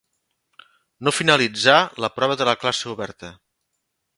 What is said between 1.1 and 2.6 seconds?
finalitzà la prova de la